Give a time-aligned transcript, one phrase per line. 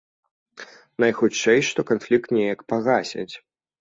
[1.03, 3.33] Найхутчэй што канфлікт неяк пагасяць.